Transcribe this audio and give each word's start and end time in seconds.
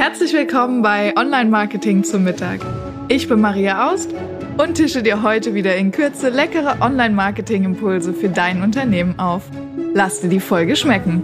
Herzlich 0.00 0.32
willkommen 0.32 0.80
bei 0.80 1.14
Online 1.14 1.50
Marketing 1.50 2.04
zum 2.04 2.24
Mittag. 2.24 2.60
Ich 3.08 3.28
bin 3.28 3.38
Maria 3.42 3.90
Aust 3.92 4.14
und 4.56 4.76
tische 4.76 5.02
dir 5.02 5.22
heute 5.22 5.52
wieder 5.52 5.76
in 5.76 5.92
Kürze 5.92 6.30
leckere 6.30 6.78
Online 6.80 7.14
Marketing 7.14 7.64
Impulse 7.64 8.14
für 8.14 8.30
dein 8.30 8.62
Unternehmen 8.62 9.18
auf. 9.18 9.42
Lass 9.92 10.22
dir 10.22 10.30
die 10.30 10.40
Folge 10.40 10.74
schmecken. 10.74 11.22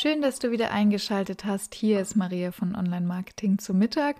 Schön, 0.00 0.22
dass 0.22 0.38
du 0.38 0.52
wieder 0.52 0.70
eingeschaltet 0.70 1.44
hast. 1.44 1.74
Hier 1.74 1.98
ist 1.98 2.14
Maria 2.14 2.52
von 2.52 2.76
Online 2.76 3.04
Marketing 3.04 3.58
zum 3.58 3.80
Mittag. 3.80 4.14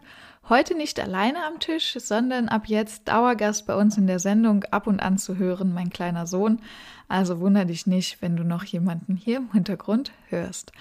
Heute 0.48 0.76
nicht 0.76 0.98
alleine 0.98 1.44
am 1.46 1.60
Tisch, 1.60 1.96
sondern 2.00 2.48
ab 2.48 2.66
jetzt 2.66 3.06
Dauergast 3.06 3.64
bei 3.64 3.76
uns 3.76 3.96
in 3.96 4.08
der 4.08 4.18
Sendung 4.18 4.64
ab 4.72 4.88
und 4.88 4.98
an 4.98 5.18
zu 5.18 5.36
hören, 5.36 5.72
mein 5.72 5.90
kleiner 5.90 6.26
Sohn. 6.26 6.58
Also 7.06 7.38
wunder 7.38 7.64
dich 7.64 7.86
nicht, 7.86 8.20
wenn 8.20 8.34
du 8.34 8.42
noch 8.42 8.64
jemanden 8.64 9.14
hier 9.14 9.36
im 9.36 9.52
Hintergrund 9.52 10.10
hörst. 10.26 10.72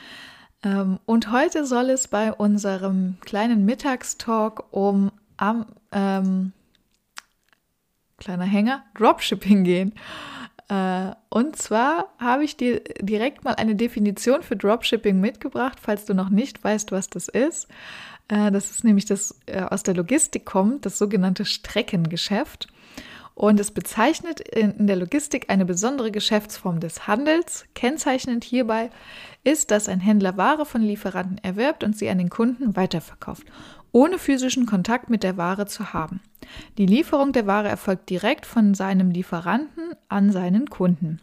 Ähm, 0.64 0.98
und 1.06 1.32
heute 1.32 1.68
soll 1.68 1.92
es 1.92 2.08
bei 2.08 2.34
unserem 2.34 3.18
kleinen 3.22 3.66
Mittagstalk 3.66 4.64
um 4.72 5.12
ähm, 5.92 6.54
kleiner 8.18 8.46
Hänger 8.46 8.84
Dropshipping 8.96 9.64
gehen. 9.64 9.94
Äh, 10.70 11.12
und 11.30 11.56
zwar 11.56 12.14
habe 12.20 12.44
ich 12.44 12.58
dir 12.58 12.82
direkt 13.00 13.44
mal 13.44 13.56
eine 13.56 13.76
Definition 13.76 14.42
für 14.42 14.56
Dropshipping 14.56 15.20
mitgebracht, 15.20 15.78
falls 15.82 16.06
du 16.06 16.14
noch 16.14 16.30
nicht 16.30 16.64
weißt, 16.64 16.92
was 16.92 17.10
das 17.10 17.28
ist. 17.28 17.68
Äh, 18.28 18.52
das 18.52 18.72
ist 18.72 18.84
nämlich 18.84 19.06
das 19.06 19.40
äh, 19.46 19.62
aus 19.62 19.84
der 19.84 19.96
Logistik 19.96 20.46
kommt, 20.46 20.86
das 20.86 20.98
sogenannte 20.98 21.46
Streckengeschäft. 21.46 22.68
Und 23.34 23.60
es 23.60 23.70
bezeichnet 23.70 24.40
in 24.40 24.88
der 24.88 24.96
Logistik 24.96 25.52
eine 25.52 25.64
besondere 25.64 26.10
Geschäftsform 26.10 26.80
des 26.80 27.06
Handels. 27.06 27.66
Kennzeichnend 27.76 28.44
hierbei 28.44 28.90
ist, 29.44 29.70
dass 29.70 29.88
ein 29.88 30.00
Händler 30.00 30.38
Ware 30.38 30.66
von 30.66 30.82
Lieferanten 30.82 31.38
erwirbt 31.44 31.84
und 31.84 31.96
sie 31.96 32.10
an 32.10 32.18
den 32.18 32.30
Kunden 32.30 32.76
weiterverkauft 32.76 33.44
ohne 33.98 34.20
physischen 34.20 34.68
Kontakt 34.68 35.10
mit 35.10 35.24
der 35.24 35.38
Ware 35.38 35.66
zu 35.66 35.92
haben. 35.92 36.22
Die 36.78 36.86
Lieferung 36.86 37.34
der 37.34 37.48
Ware 37.48 37.68
erfolgt 37.68 38.12
direkt 38.12 38.46
von 38.46 38.76
seinem 38.76 39.10
Lieferanten 39.10 39.94
an 40.08 40.32
seinen 40.32 40.70
Kunden. 40.70 41.20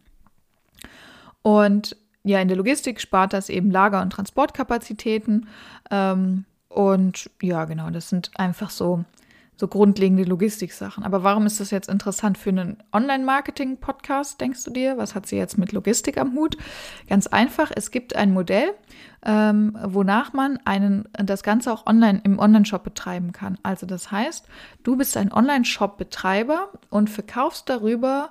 Und 1.42 1.96
ja, 2.24 2.40
in 2.40 2.48
der 2.48 2.56
Logistik 2.56 3.00
spart 3.00 3.32
das 3.32 3.48
eben 3.48 3.70
Lager- 3.70 4.02
und 4.02 4.10
Transportkapazitäten. 4.10 5.46
Ähm, 5.92 6.46
und 6.68 7.30
ja, 7.40 7.64
genau, 7.66 7.90
das 7.90 8.08
sind 8.08 8.32
einfach 8.34 8.70
so 8.70 9.04
so 9.56 9.68
grundlegende 9.68 10.24
Logistik-Sachen. 10.24 11.04
Aber 11.04 11.22
warum 11.22 11.46
ist 11.46 11.60
das 11.60 11.70
jetzt 11.70 11.88
interessant 11.88 12.38
für 12.38 12.50
einen 12.50 12.78
Online-Marketing-Podcast, 12.92 14.40
denkst 14.40 14.64
du 14.64 14.70
dir? 14.70 14.96
Was 14.98 15.14
hat 15.14 15.26
sie 15.26 15.36
jetzt 15.36 15.58
mit 15.58 15.72
Logistik 15.72 16.18
am 16.18 16.34
Hut? 16.34 16.56
Ganz 17.08 17.26
einfach, 17.28 17.70
es 17.74 17.90
gibt 17.90 18.16
ein 18.16 18.32
Modell, 18.32 18.72
ähm, 19.24 19.78
wonach 19.82 20.32
man 20.32 20.58
einen, 20.64 21.08
das 21.12 21.42
Ganze 21.42 21.72
auch 21.72 21.86
online 21.86 22.20
im 22.24 22.38
Online-Shop 22.38 22.82
betreiben 22.82 23.32
kann. 23.32 23.58
Also 23.62 23.86
das 23.86 24.10
heißt, 24.10 24.46
du 24.82 24.96
bist 24.96 25.16
ein 25.16 25.32
Online-Shop-Betreiber 25.32 26.70
und 26.90 27.08
verkaufst 27.08 27.68
darüber 27.68 28.30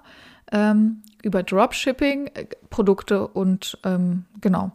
ähm, 0.51 1.01
über 1.23 1.41
Dropshipping 1.41 2.27
äh, 2.27 2.47
Produkte 2.69 3.27
und 3.27 3.77
ähm, 3.83 4.25
genau. 4.41 4.71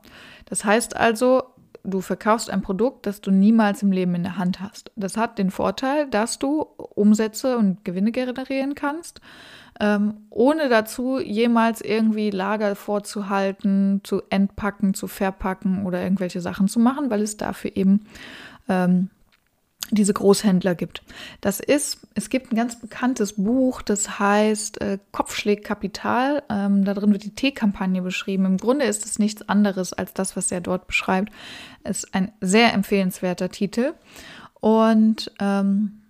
Das 0.47 0.65
heißt 0.65 0.97
also, 0.97 1.45
du 1.85 2.01
verkaufst 2.01 2.51
ein 2.51 2.63
Produkt, 2.63 3.07
das 3.07 3.21
du 3.21 3.31
niemals 3.31 3.83
im 3.83 3.93
Leben 3.93 4.15
in 4.15 4.23
der 4.23 4.37
Hand 4.37 4.61
hast. 4.61 4.91
Das 4.97 5.17
hat 5.17 5.39
den 5.39 5.51
Vorteil, 5.51 6.09
dass 6.09 6.39
du 6.39 6.63
Umsätze 6.95 7.57
und 7.57 7.85
Gewinne 7.85 8.13
generieren 8.13 8.75
kannst, 8.75 9.21
ähm, 9.81 10.15
ohne 10.31 10.69
dazu 10.69 11.19
jemals 11.19 11.81
irgendwie 11.81 12.31
Lager 12.31 12.75
vorzuhalten, 12.75 14.01
zu 14.05 14.23
entpacken, 14.31 14.95
zu 14.95 15.07
verpacken 15.07 15.87
oder 15.87 16.03
irgendwelche 16.03 16.41
Sachen 16.41 16.69
zu 16.69 16.81
machen, 16.81 17.11
weil 17.11 17.23
es 17.23 17.37
dafür 17.37 17.77
eben 17.77 18.07
ähm, 18.69 19.11
diese 19.91 20.13
Großhändler 20.13 20.75
gibt. 20.75 21.03
Das 21.41 21.61
ist, 21.61 22.07
es 22.15 22.31
gibt 22.31 22.53
ein 22.53 22.57
ganz 22.57 22.79
bekanntes 22.79 23.35
Buch, 23.35 23.83
das 23.83 24.19
heißt 24.19 24.81
äh, 24.81 24.99
Kopfschläg 25.13 25.65
Kapital. 25.65 26.43
Ähm, 26.51 26.85
da 26.85 26.95
drin 26.95 27.13
wird 27.13 27.25
die 27.25 27.35
T-Kampagne 27.35 28.03
beschrieben. 28.03 28.45
Im 28.45 28.57
Grunde 28.59 28.85
ist 28.85 29.05
es 29.07 29.19
nichts 29.19 29.49
anderes 29.49 29.93
als 29.93 30.13
das, 30.13 30.37
was 30.37 30.53
er 30.53 30.61
dort 30.61 30.87
beschreibt. 30.87 31.33
Es 31.85 32.05
ist 32.05 32.15
ein 32.15 32.33
sehr 32.41 32.75
empfehlenswerter 32.75 33.49
Titel. 33.51 33.95
Und 34.61 35.33
ähm, 35.41 36.03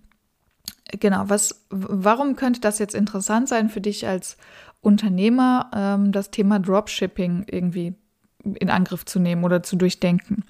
genau, 0.99 1.25
was, 1.27 1.65
warum 1.69 2.35
könnte 2.35 2.61
das 2.61 2.79
jetzt 2.79 2.95
interessant 2.95 3.47
sein 3.47 3.69
für 3.69 3.81
dich 3.81 4.07
als 4.07 4.37
Unternehmer, 4.81 5.69
ähm, 5.75 6.11
das 6.11 6.31
Thema 6.31 6.59
Dropshipping 6.59 7.45
irgendwie 7.49 7.95
in 8.43 8.69
Angriff 8.69 9.05
zu 9.05 9.19
nehmen 9.19 9.43
oder 9.43 9.63
zu 9.63 9.75
durchdenken. 9.75 10.43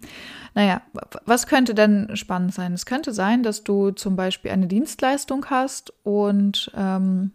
Naja, 0.54 0.82
was 1.26 1.48
könnte 1.48 1.74
denn 1.74 2.16
spannend 2.16 2.54
sein? 2.54 2.74
Es 2.74 2.86
könnte 2.86 3.14
sein, 3.14 3.44
dass 3.44 3.64
du 3.64 3.92
zum 3.92 4.16
Beispiel 4.16 4.52
eine 4.52 4.68
Dienstleistung 4.68 5.46
hast 5.50 5.94
und 6.04 6.72
ähm, 6.76 7.32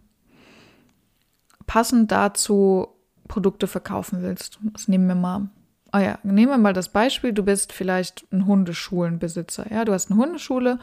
passend 1.66 2.12
dazu 2.12 2.88
Produkte 3.28 3.66
verkaufen 3.66 4.22
willst. 4.22 4.58
Das 4.72 4.88
nehmen 4.88 5.06
wir 5.06 5.14
mal. 5.14 5.48
Oh 5.92 5.98
ja, 5.98 6.18
nehmen 6.24 6.50
wir 6.50 6.58
mal 6.58 6.72
das 6.72 6.88
Beispiel, 6.88 7.32
du 7.32 7.44
bist 7.44 7.72
vielleicht 7.72 8.26
ein 8.32 8.46
Hundeschulenbesitzer. 8.46 9.70
Ja, 9.70 9.84
du 9.84 9.92
hast 9.92 10.10
eine 10.10 10.20
Hundeschule, 10.20 10.80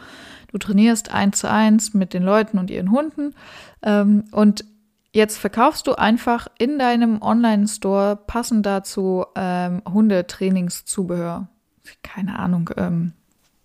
du 0.51 0.57
trainierst 0.57 1.11
eins 1.13 1.39
zu 1.39 1.49
eins 1.49 1.93
mit 1.93 2.13
den 2.13 2.23
Leuten 2.23 2.57
und 2.57 2.71
ihren 2.71 2.91
Hunden 2.91 3.35
ähm, 3.83 4.23
und 4.31 4.63
Jetzt 5.13 5.37
verkaufst 5.37 5.87
du 5.87 5.95
einfach 5.95 6.47
in 6.57 6.79
deinem 6.79 7.21
Online-Store 7.21 8.15
passend 8.27 8.65
dazu 8.65 9.25
ähm, 9.35 9.81
Hundetrainingszubehör. 9.87 11.47
Keine 12.01 12.39
Ahnung, 12.39 12.69
ähm, 12.77 13.13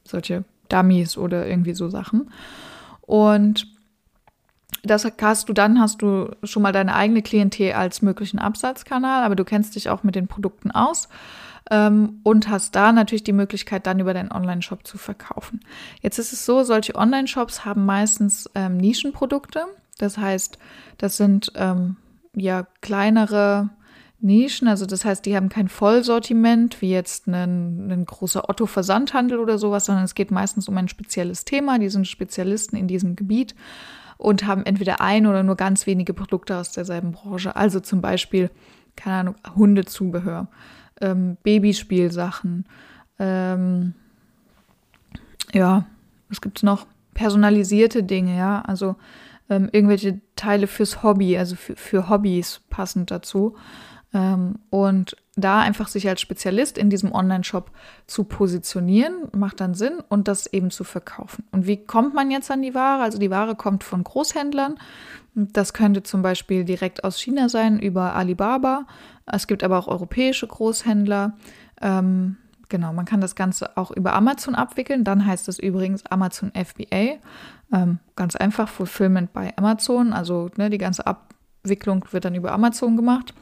solche 0.02 0.44
Dummies 0.68 1.16
oder 1.16 1.46
irgendwie 1.46 1.74
so 1.74 1.88
Sachen. 1.88 2.30
Und 3.02 3.68
das 4.82 5.06
hast 5.20 5.48
du 5.48 5.52
dann, 5.52 5.80
hast 5.80 6.02
du 6.02 6.30
schon 6.42 6.62
mal 6.62 6.72
deine 6.72 6.94
eigene 6.94 7.22
Klientel 7.22 7.72
als 7.72 8.02
möglichen 8.02 8.38
Absatzkanal, 8.38 9.24
aber 9.24 9.36
du 9.36 9.44
kennst 9.44 9.76
dich 9.76 9.88
auch 9.88 10.02
mit 10.02 10.14
den 10.14 10.28
Produkten 10.28 10.70
aus 10.70 11.08
ähm, 11.70 12.20
und 12.22 12.48
hast 12.48 12.74
da 12.74 12.92
natürlich 12.92 13.24
die 13.24 13.32
Möglichkeit, 13.32 13.86
dann 13.86 14.00
über 14.00 14.14
deinen 14.14 14.32
Online-Shop 14.32 14.86
zu 14.86 14.98
verkaufen. 14.98 15.60
Jetzt 16.02 16.18
ist 16.18 16.32
es 16.32 16.44
so, 16.44 16.62
solche 16.64 16.94
Online-Shops 16.94 17.64
haben 17.64 17.84
meistens 17.86 18.50
ähm, 18.54 18.76
Nischenprodukte. 18.76 19.66
Das 19.98 20.18
heißt, 20.18 20.58
das 20.98 21.16
sind 21.16 21.52
ähm, 21.54 21.96
ja 22.34 22.66
kleinere 22.80 23.70
Nischen, 24.20 24.66
also 24.66 24.86
das 24.86 25.04
heißt, 25.04 25.26
die 25.26 25.36
haben 25.36 25.50
kein 25.50 25.68
Vollsortiment 25.68 26.80
wie 26.80 26.90
jetzt 26.90 27.26
ein, 27.28 28.04
großer 28.06 28.48
Otto-Versandhandel 28.48 29.38
oder 29.38 29.58
sowas, 29.58 29.84
sondern 29.86 30.04
es 30.04 30.14
geht 30.14 30.30
meistens 30.30 30.68
um 30.68 30.76
ein 30.78 30.88
spezielles 30.88 31.44
Thema. 31.44 31.78
Die 31.78 31.90
sind 31.90 32.08
Spezialisten 32.08 32.76
in 32.76 32.88
diesem 32.88 33.14
Gebiet 33.14 33.54
und 34.16 34.46
haben 34.46 34.64
entweder 34.64 35.00
ein 35.02 35.26
oder 35.26 35.42
nur 35.42 35.56
ganz 35.56 35.86
wenige 35.86 36.14
Produkte 36.14 36.56
aus 36.56 36.72
derselben 36.72 37.12
Branche. 37.12 37.56
Also 37.56 37.80
zum 37.80 38.00
Beispiel, 38.00 38.50
keine 38.96 39.16
Ahnung, 39.16 39.34
Hundezubehör, 39.54 40.48
ähm, 41.02 41.36
Babyspielsachen, 41.42 42.64
ähm, 43.18 43.94
ja, 45.52 45.84
was 46.30 46.40
gibt's 46.40 46.62
noch? 46.62 46.86
Personalisierte 47.12 48.02
Dinge, 48.02 48.36
ja, 48.36 48.62
also 48.62 48.96
ähm, 49.48 49.68
irgendwelche 49.72 50.20
Teile 50.34 50.66
fürs 50.66 51.02
Hobby, 51.02 51.36
also 51.36 51.56
für, 51.56 51.76
für 51.76 52.08
Hobbys 52.08 52.62
passend 52.70 53.10
dazu. 53.10 53.56
Ähm, 54.12 54.56
und 54.70 55.16
da 55.36 55.60
einfach 55.60 55.88
sich 55.88 56.08
als 56.08 56.20
Spezialist 56.20 56.78
in 56.78 56.88
diesem 56.88 57.12
Online-Shop 57.12 57.70
zu 58.06 58.24
positionieren, 58.24 59.28
macht 59.32 59.60
dann 59.60 59.74
Sinn 59.74 59.98
und 60.08 60.28
das 60.28 60.46
eben 60.46 60.70
zu 60.70 60.84
verkaufen. 60.84 61.44
Und 61.52 61.66
wie 61.66 61.84
kommt 61.84 62.14
man 62.14 62.30
jetzt 62.30 62.50
an 62.50 62.62
die 62.62 62.74
Ware? 62.74 63.02
Also 63.02 63.18
die 63.18 63.30
Ware 63.30 63.54
kommt 63.54 63.84
von 63.84 64.02
Großhändlern. 64.02 64.78
Das 65.34 65.74
könnte 65.74 66.02
zum 66.02 66.22
Beispiel 66.22 66.64
direkt 66.64 67.04
aus 67.04 67.20
China 67.20 67.50
sein, 67.50 67.78
über 67.78 68.14
Alibaba. 68.14 68.86
Es 69.26 69.46
gibt 69.46 69.62
aber 69.62 69.78
auch 69.78 69.88
europäische 69.88 70.46
Großhändler. 70.46 71.36
Ähm, 71.82 72.38
genau, 72.68 72.92
man 72.92 73.04
kann 73.04 73.20
das 73.20 73.34
Ganze 73.34 73.76
auch 73.76 73.90
über 73.90 74.14
Amazon 74.14 74.54
abwickeln. 74.54 75.04
Dann 75.04 75.26
heißt 75.26 75.48
es 75.48 75.58
übrigens 75.58 76.04
Amazon 76.06 76.52
FBA. 76.52 77.18
Ähm, 77.72 77.98
ganz 78.14 78.36
einfach, 78.36 78.68
Fulfillment 78.68 79.32
bei 79.32 79.56
Amazon. 79.56 80.12
Also 80.12 80.50
ne, 80.56 80.70
die 80.70 80.78
ganze 80.78 81.06
Abwicklung 81.06 82.04
wird 82.10 82.24
dann 82.24 82.34
über 82.34 82.52
Amazon 82.52 82.96
gemacht. 82.96 83.34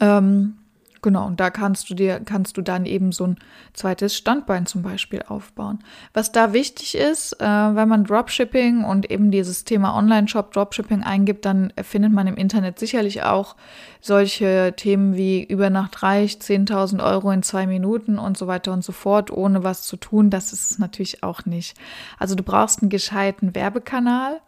Ähm, 0.00 0.59
Genau, 1.02 1.26
und 1.26 1.40
da 1.40 1.48
kannst 1.48 1.88
du 1.88 1.94
dir, 1.94 2.20
kannst 2.20 2.58
du 2.58 2.62
dann 2.62 2.84
eben 2.84 3.10
so 3.10 3.26
ein 3.26 3.38
zweites 3.72 4.16
Standbein 4.16 4.66
zum 4.66 4.82
Beispiel 4.82 5.22
aufbauen. 5.26 5.78
Was 6.12 6.30
da 6.30 6.52
wichtig 6.52 6.94
ist, 6.94 7.40
äh, 7.40 7.44
wenn 7.44 7.88
man 7.88 8.04
Dropshipping 8.04 8.84
und 8.84 9.10
eben 9.10 9.30
dieses 9.30 9.64
Thema 9.64 9.96
Online-Shop 9.96 10.52
Dropshipping 10.52 11.02
eingibt, 11.02 11.46
dann 11.46 11.72
findet 11.82 12.12
man 12.12 12.26
im 12.26 12.36
Internet 12.36 12.78
sicherlich 12.78 13.22
auch 13.22 13.56
solche 14.02 14.74
Themen 14.76 15.16
wie 15.16 15.42
über 15.42 15.70
Nacht 15.70 16.02
reich, 16.02 16.38
10.000 16.38 17.02
Euro 17.02 17.30
in 17.30 17.42
zwei 17.42 17.66
Minuten 17.66 18.18
und 18.18 18.36
so 18.36 18.46
weiter 18.46 18.72
und 18.72 18.84
so 18.84 18.92
fort, 18.92 19.30
ohne 19.30 19.64
was 19.64 19.82
zu 19.82 19.96
tun. 19.96 20.28
Das 20.28 20.52
ist 20.52 20.70
es 20.70 20.78
natürlich 20.78 21.22
auch 21.22 21.46
nicht. 21.46 21.76
Also 22.18 22.34
du 22.34 22.42
brauchst 22.42 22.82
einen 22.82 22.90
gescheiten 22.90 23.54
Werbekanal 23.54 24.40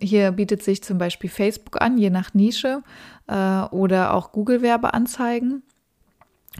hier 0.00 0.32
bietet 0.32 0.62
sich 0.62 0.82
zum 0.82 0.98
Beispiel 0.98 1.30
Facebook 1.30 1.80
an, 1.82 1.98
je 1.98 2.10
nach 2.10 2.34
Nische, 2.34 2.82
äh, 3.26 3.62
oder 3.70 4.14
auch 4.14 4.32
Google-Werbeanzeigen. 4.32 5.62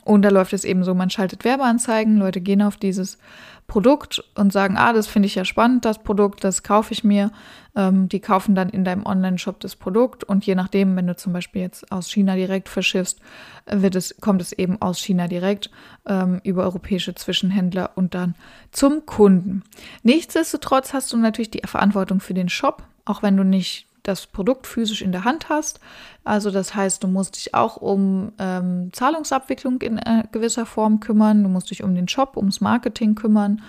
Und 0.05 0.23
da 0.23 0.31
läuft 0.31 0.53
es 0.53 0.65
eben 0.65 0.85
so, 0.85 0.95
man 0.95 1.11
schaltet 1.11 1.45
Werbeanzeigen, 1.45 2.17
Leute 2.17 2.41
gehen 2.41 2.63
auf 2.63 2.77
dieses 2.77 3.19
Produkt 3.67 4.23
und 4.35 4.53
sagen, 4.53 4.77
ah, 4.77 4.93
das 4.93 5.07
finde 5.07 5.27
ich 5.27 5.35
ja 5.35 5.45
spannend, 5.45 5.85
das 5.85 6.03
Produkt, 6.03 6.45
das 6.45 6.63
kaufe 6.63 6.93
ich 6.93 7.05
mir. 7.05 7.31
Ähm, 7.75 8.09
die 8.09 8.21
kaufen 8.21 8.55
dann 8.55 8.69
in 8.69 8.85
deinem 8.85 9.07
Online-Shop 9.07 9.61
das 9.61 9.77
Produkt 9.77 10.25
und 10.25 10.45
je 10.45 10.55
nachdem, 10.55 10.95
wenn 10.97 11.07
du 11.07 11.17
zum 11.17 11.33
Beispiel 11.33 11.63
jetzt 11.63 11.91
aus 11.91 12.11
China 12.11 12.35
direkt 12.35 12.69
verschiffst, 12.69 13.21
wird 13.67 13.95
es, 13.95 14.17
kommt 14.21 14.43
es 14.43 14.53
eben 14.53 14.83
aus 14.83 14.99
China 14.99 15.27
direkt 15.29 15.71
ähm, 16.07 16.41
über 16.45 16.65
europäische 16.65 17.15
Zwischenhändler 17.15 17.93
und 17.95 18.15
dann 18.15 18.35
zum 18.73 19.07
Kunden. 19.07 19.63
Nichtsdestotrotz 20.03 20.93
hast 20.93 21.13
du 21.13 21.17
natürlich 21.17 21.51
die 21.51 21.63
Verantwortung 21.65 22.21
für 22.21 22.35
den 22.35 22.51
Shop, 22.51 22.83
auch 23.05 23.23
wenn 23.23 23.37
du 23.37 23.45
nicht 23.45 23.87
das 24.03 24.27
Produkt 24.27 24.67
physisch 24.67 25.03
in 25.03 25.13
der 25.13 25.25
Hand 25.25 25.49
hast. 25.49 25.81
Also 26.25 26.51
das 26.51 26.75
heißt, 26.75 27.03
du 27.03 27.09
musst 27.09 27.37
dich 27.37 27.55
auch 27.55 27.77
um 27.77 28.33
ähm, 28.39 28.91
Zahlungsabwicklung 28.93 29.81
in 29.81 29.99
äh, 29.99 30.25
gewisser 30.33 30.67
Form 30.67 31.01
kümmern, 31.01 31.43
du 31.43 31.49
musst 31.49 31.71
dich 31.71 31.83
um 31.83 31.95
den 31.95 32.09
Shop, 32.09 32.37
ums 32.37 32.61
Marketing 32.61 33.15
kümmern 33.15 33.63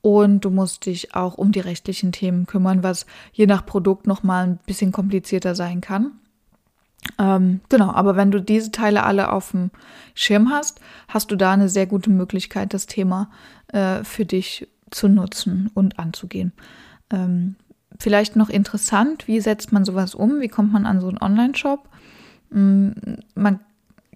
und 0.00 0.44
du 0.44 0.50
musst 0.50 0.86
dich 0.86 1.14
auch 1.14 1.34
um 1.34 1.52
die 1.52 1.60
rechtlichen 1.60 2.12
Themen 2.12 2.46
kümmern, 2.46 2.82
was 2.82 3.06
je 3.32 3.46
nach 3.46 3.64
Produkt 3.64 4.06
nochmal 4.06 4.46
ein 4.46 4.58
bisschen 4.66 4.92
komplizierter 4.92 5.54
sein 5.54 5.80
kann. 5.80 6.12
Ähm, 7.18 7.60
genau, 7.68 7.90
aber 7.92 8.16
wenn 8.16 8.30
du 8.30 8.40
diese 8.40 8.70
Teile 8.70 9.02
alle 9.02 9.30
auf 9.30 9.50
dem 9.50 9.70
Schirm 10.14 10.50
hast, 10.50 10.80
hast 11.08 11.30
du 11.30 11.36
da 11.36 11.52
eine 11.52 11.68
sehr 11.68 11.86
gute 11.86 12.10
Möglichkeit, 12.10 12.72
das 12.74 12.86
Thema 12.86 13.30
äh, 13.68 14.04
für 14.04 14.24
dich 14.24 14.68
zu 14.90 15.08
nutzen 15.08 15.70
und 15.74 15.98
anzugehen. 15.98 16.52
Ähm, 17.10 17.56
vielleicht 18.04 18.36
noch 18.36 18.50
interessant, 18.50 19.26
wie 19.26 19.40
setzt 19.40 19.72
man 19.72 19.86
sowas 19.86 20.14
um? 20.14 20.40
Wie 20.40 20.48
kommt 20.48 20.74
man 20.74 20.84
an 20.84 21.00
so 21.00 21.08
einen 21.08 21.22
Online-Shop? 21.22 21.88
Mm, 22.50 22.90
man 23.34 23.60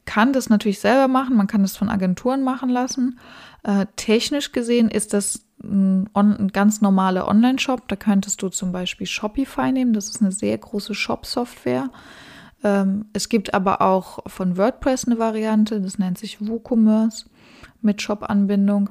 kann 0.05 0.35
das 0.35 0.51
natürlich 0.51 0.79
selber 0.79 1.09
machen, 1.09 1.37
man 1.37 1.47
kann 1.47 1.63
das 1.63 1.75
von 1.75 1.89
Agenturen 1.89 2.43
machen 2.45 2.69
lassen. 2.69 3.19
Äh, 3.63 3.87
technisch 3.97 4.53
gesehen 4.53 4.91
ist 4.91 5.15
das 5.15 5.47
ein, 5.65 6.51
ganz 6.53 6.83
normaler 6.83 7.29
Online-Shop. 7.29 7.89
Da 7.89 7.97
könntest 7.97 8.43
du 8.43 8.51
zum 8.51 8.73
Beispiel 8.73 9.07
Shopify 9.07 9.73
nehmen. 9.73 9.95
Das 9.95 10.11
ist 10.11 10.21
eine 10.21 10.33
sehr 10.33 10.57
große 10.59 10.95
Shop-Software. 10.95 11.89
Ähm, 12.63 13.07
es 13.15 13.31
gibt 13.31 13.55
aber 13.55 13.81
auch 13.81 14.19
von 14.27 14.59
WordPress 14.59 15.07
eine 15.07 15.19
Variante, 15.19 15.81
das 15.81 15.99
nennt 15.99 16.19
sich 16.19 16.47
WooCommerce 16.47 17.25
mit 17.81 18.03
Shop-Anbindung. 18.03 18.91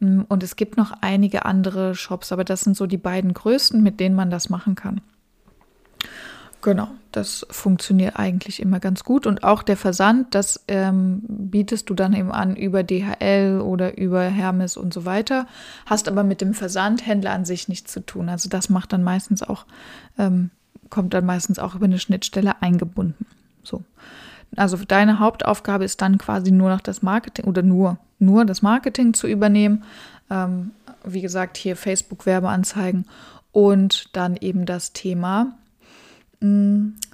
Und 0.00 0.42
es 0.42 0.56
gibt 0.56 0.76
noch 0.76 0.92
einige 1.00 1.44
andere 1.44 1.94
Shops, 1.94 2.30
aber 2.30 2.44
das 2.44 2.60
sind 2.60 2.76
so 2.76 2.86
die 2.86 2.98
beiden 2.98 3.34
größten, 3.34 3.82
mit 3.82 3.98
denen 3.98 4.14
man 4.14 4.30
das 4.30 4.48
machen 4.48 4.74
kann. 4.74 5.00
Genau, 6.60 6.88
das 7.12 7.46
funktioniert 7.50 8.16
eigentlich 8.16 8.60
immer 8.60 8.80
ganz 8.80 9.04
gut. 9.04 9.26
Und 9.26 9.44
auch 9.44 9.62
der 9.62 9.76
Versand, 9.76 10.34
das 10.34 10.64
ähm, 10.66 11.22
bietest 11.28 11.88
du 11.88 11.94
dann 11.94 12.14
eben 12.14 12.32
an 12.32 12.56
über 12.56 12.82
DHL 12.82 13.60
oder 13.60 13.96
über 13.96 14.22
Hermes 14.22 14.76
und 14.76 14.92
so 14.92 15.04
weiter, 15.04 15.46
hast 15.86 16.08
aber 16.08 16.24
mit 16.24 16.40
dem 16.40 16.54
Versandhändler 16.54 17.30
an 17.30 17.44
sich 17.44 17.68
nichts 17.68 17.92
zu 17.92 18.00
tun. 18.00 18.28
Also 18.28 18.48
das 18.48 18.68
macht 18.68 18.92
dann 18.92 19.04
meistens 19.04 19.44
auch, 19.44 19.66
ähm, 20.18 20.50
kommt 20.90 21.14
dann 21.14 21.26
meistens 21.26 21.60
auch 21.60 21.76
über 21.76 21.84
eine 21.84 22.00
Schnittstelle 22.00 22.60
eingebunden. 22.60 23.26
So. 23.62 23.84
Also 24.56 24.76
deine 24.76 25.18
Hauptaufgabe 25.18 25.84
ist 25.84 26.00
dann 26.00 26.18
quasi 26.18 26.50
nur 26.50 26.70
noch 26.70 26.80
das 26.80 27.02
Marketing 27.02 27.44
oder 27.44 27.62
nur 27.62 27.98
nur 28.18 28.44
das 28.44 28.62
Marketing 28.62 29.14
zu 29.14 29.26
übernehmen. 29.26 29.84
Ähm, 30.30 30.72
wie 31.04 31.22
gesagt, 31.22 31.56
hier 31.56 31.76
Facebook-Werbeanzeigen 31.76 33.06
und 33.52 34.14
dann 34.16 34.36
eben 34.36 34.66
das 34.66 34.92
Thema 34.92 35.54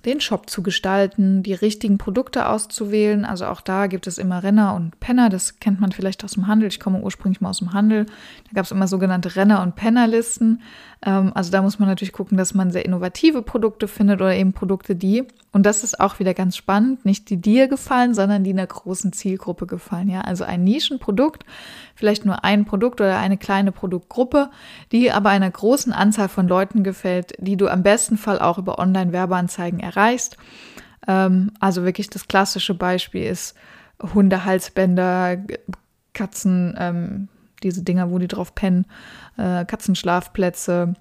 den 0.04 0.20
Shop 0.20 0.50
zu 0.50 0.62
gestalten, 0.62 1.42
die 1.42 1.54
richtigen 1.54 1.98
Produkte 1.98 2.48
auszuwählen. 2.48 3.24
Also 3.24 3.46
auch 3.46 3.60
da 3.60 3.86
gibt 3.86 4.06
es 4.06 4.18
immer 4.18 4.42
Renner 4.42 4.74
und 4.74 5.00
Penner. 5.00 5.28
Das 5.28 5.60
kennt 5.60 5.80
man 5.80 5.92
vielleicht 5.92 6.24
aus 6.24 6.32
dem 6.32 6.46
Handel. 6.46 6.68
Ich 6.68 6.80
komme 6.80 7.00
ursprünglich 7.00 7.40
mal 7.40 7.50
aus 7.50 7.58
dem 7.58 7.72
Handel. 7.72 8.04
Da 8.04 8.54
gab 8.54 8.64
es 8.64 8.70
immer 8.70 8.86
sogenannte 8.86 9.36
Renner- 9.36 9.62
und 9.62 9.76
Pennerlisten. 9.76 10.60
Ähm, 11.04 11.32
also 11.34 11.50
da 11.50 11.62
muss 11.62 11.78
man 11.78 11.88
natürlich 11.88 12.12
gucken, 12.12 12.36
dass 12.38 12.54
man 12.54 12.70
sehr 12.70 12.84
innovative 12.84 13.42
Produkte 13.42 13.88
findet 13.88 14.20
oder 14.20 14.34
eben 14.34 14.52
Produkte, 14.52 14.96
die, 14.96 15.24
und 15.52 15.64
das 15.64 15.84
ist 15.84 16.00
auch 16.00 16.18
wieder 16.18 16.34
ganz 16.34 16.56
spannend, 16.56 17.04
nicht 17.04 17.30
die 17.30 17.40
dir 17.40 17.68
gefallen, 17.68 18.14
sondern 18.14 18.44
die 18.44 18.50
einer 18.50 18.66
großen 18.66 19.12
Zielgruppe 19.12 19.66
gefallen. 19.66 20.08
Ja, 20.08 20.22
also 20.22 20.44
ein 20.44 20.64
Nischenprodukt, 20.64 21.44
vielleicht 21.94 22.24
nur 22.24 22.44
ein 22.44 22.64
Produkt 22.64 23.00
oder 23.00 23.18
eine 23.18 23.36
kleine 23.36 23.72
Produktgruppe, 23.72 24.50
die 24.92 25.12
aber 25.12 25.30
einer 25.30 25.50
großen 25.50 25.92
Anzahl 25.92 26.28
von 26.28 26.48
Leuten 26.48 26.82
gefällt, 26.82 27.34
die 27.38 27.56
du 27.56 27.68
am 27.68 27.82
besten 27.82 28.16
Fall 28.16 28.38
auch 28.38 28.58
über 28.58 28.78
Online-Werbeanzeigen 28.78 29.80
erreichst. 29.80 29.93
Ähm, 31.06 31.50
also 31.60 31.84
wirklich 31.84 32.10
das 32.10 32.28
klassische 32.28 32.74
Beispiel 32.74 33.24
ist 33.24 33.54
Hundehalsbänder, 34.02 35.38
Katzen, 36.12 36.74
ähm, 36.78 37.28
diese 37.62 37.82
Dinger, 37.82 38.10
wo 38.10 38.18
die 38.18 38.28
drauf 38.28 38.54
pennen, 38.54 38.86
äh, 39.36 39.64
Katzenschlafplätze, 39.64 40.94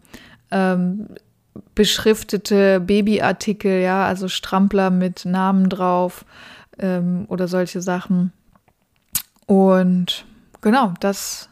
ähm, 0.52 1.08
beschriftete 1.76 2.80
Babyartikel, 2.80 3.82
ja, 3.82 4.06
also 4.06 4.28
Strampler 4.28 4.90
mit 4.90 5.26
Namen 5.26 5.70
drauf 5.70 6.26
ähm, 6.80 7.26
oder 7.28 7.48
solche 7.48 7.82
Sachen. 7.82 8.32
Und 9.46 10.26
genau, 10.62 10.94
das 11.00 11.50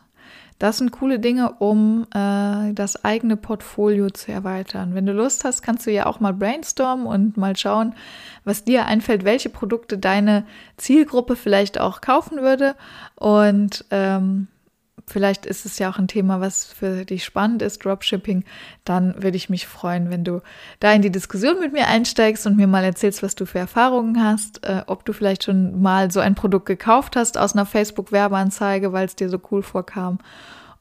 das 0.62 0.78
sind 0.78 0.92
coole 0.92 1.18
Dinge, 1.18 1.54
um 1.58 2.06
äh, 2.14 2.74
das 2.74 3.04
eigene 3.04 3.36
Portfolio 3.36 4.12
zu 4.12 4.32
erweitern. 4.32 4.94
Wenn 4.94 5.08
du 5.08 5.12
Lust 5.12 5.44
hast, 5.44 5.64
kannst 5.64 5.88
du 5.88 5.92
ja 5.92 6.06
auch 6.06 6.20
mal 6.20 6.34
brainstormen 6.34 7.08
und 7.08 7.36
mal 7.36 7.58
schauen, 7.58 7.96
was 8.44 8.64
dir 8.64 8.86
einfällt, 8.86 9.26
welche 9.26 9.50
Produkte 9.50 9.98
deine 9.98 10.46
Zielgruppe 10.78 11.36
vielleicht 11.36 11.80
auch 11.82 12.00
kaufen 12.00 12.44
würde. 12.44 12.76
Und 13.16 13.86
ähm, 13.90 14.50
vielleicht 15.12 15.46
ist 15.46 15.66
es 15.66 15.78
ja 15.80 15.92
auch 15.92 16.00
ein 16.00 16.08
Thema, 16.08 16.42
was 16.42 16.66
für 16.66 17.06
dich 17.06 17.24
spannend 17.24 17.62
ist, 17.62 17.84
Dropshipping, 17.84 18.44
dann 18.86 19.22
würde 19.22 19.38
ich 19.38 19.50
mich 19.50 19.68
freuen, 19.68 20.10
wenn 20.10 20.24
du 20.24 20.42
da 20.80 20.92
in 20.94 21.02
die 21.02 21.12
Diskussion 21.12 21.60
mit 21.60 21.74
mir 21.74 21.88
einsteigst 21.88 22.48
und 22.48 22.58
mir 22.58 22.68
mal 22.68 22.84
erzählst, 22.84 23.22
was 23.22 23.36
du 23.36 23.46
für 23.46 23.60
Erfahrungen 23.60 24.24
hast, 24.24 24.66
äh, 24.66 24.84
ob 24.88 25.06
du 25.06 25.14
vielleicht 25.14 25.44
schon 25.44 25.82
mal 25.82 26.12
so 26.12 26.20
ein 26.20 26.36
Produkt 26.36 26.66
gekauft 26.66 27.16
hast 27.16 27.38
aus 27.38 27.54
einer 27.54 27.66
Facebook-Werbeanzeige, 27.66 28.94
weil 28.94 29.06
es 29.06 29.16
dir 29.16 29.30
so 29.30 29.40
cool 29.52 29.64
vorkam. 29.64 30.20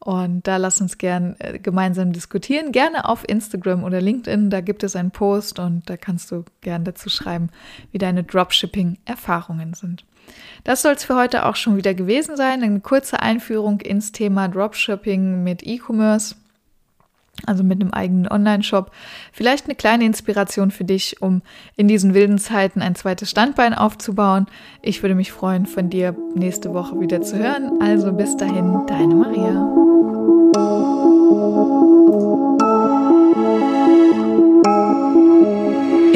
Und 0.02 0.47
da 0.47 0.56
lass 0.56 0.81
uns 0.81 0.97
gern 0.97 1.37
äh, 1.38 1.58
gemeinsam 1.58 2.12
diskutieren. 2.12 2.73
Gerne 2.73 3.06
auf 3.06 3.29
Instagram 3.29 3.85
oder 3.85 4.00
LinkedIn, 4.00 4.49
da 4.49 4.62
gibt 4.62 4.82
es 4.82 4.97
einen 4.97 5.11
Post 5.11 5.58
und 5.58 5.88
da 5.91 5.99
kannst 5.99 6.31
du 6.31 6.44
gern 6.62 6.85
dazu 6.85 7.11
schreiben, 7.11 7.50
wie 7.93 7.99
deine 7.99 8.25
Dropshipping-Erfahrungen 8.25 9.75
sind. 9.75 10.05
Das 10.64 10.81
soll 10.82 10.93
es 10.93 11.05
für 11.05 11.17
heute 11.17 11.45
auch 11.45 11.57
schon 11.57 11.76
wieder 11.76 11.92
gewesen 11.92 12.37
sein. 12.37 12.62
Eine 12.62 12.80
kurze 12.80 13.21
Einführung 13.21 13.80
ins 13.80 14.12
Thema 14.12 14.49
Dropshipping 14.49 15.42
mit 15.42 15.66
E-Commerce, 15.66 16.35
also 17.47 17.62
mit 17.62 17.80
einem 17.80 17.92
eigenen 17.92 18.28
Online-Shop. 18.28 18.90
Vielleicht 19.32 19.66
eine 19.66 19.75
kleine 19.75 20.04
Inspiration 20.04 20.70
für 20.70 20.85
dich, 20.85 21.20
um 21.20 21.42
in 21.76 21.88
diesen 21.88 22.14
wilden 22.14 22.38
Zeiten 22.38 22.82
ein 22.82 22.94
zweites 22.94 23.30
Standbein 23.30 23.75
aufzubauen. 23.75 24.47
Ich 24.82 25.02
würde 25.02 25.14
mich 25.14 25.32
freuen, 25.32 25.66
von 25.66 25.90
dir 25.90 26.16
nächste 26.35 26.75
Woche 26.75 26.99
wieder 27.00 27.23
zu 27.23 27.38
hören. 27.38 27.80
Also 27.80 28.12
bis 28.12 28.37
dahin, 28.37 28.87
deine 28.87 29.14
Maria. 29.14 29.90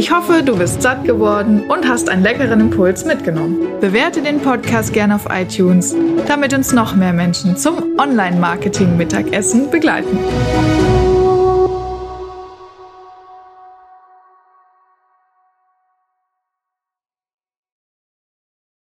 Ich 0.04 0.12
hoffe, 0.12 0.42
du 0.42 0.58
bist 0.58 0.82
satt 0.82 1.04
geworden 1.04 1.62
und 1.68 1.88
hast 1.88 2.10
einen 2.10 2.22
leckeren 2.22 2.60
Impuls 2.60 3.06
mitgenommen. 3.06 3.80
Bewerte 3.80 4.20
den 4.20 4.38
Podcast 4.38 4.92
gerne 4.92 5.14
auf 5.14 5.26
iTunes, 5.30 5.96
damit 6.28 6.52
uns 6.52 6.74
noch 6.74 6.94
mehr 6.94 7.14
Menschen 7.14 7.56
zum 7.56 7.98
Online-Marketing-Mittagessen 7.98 9.70
begleiten. 9.70 10.18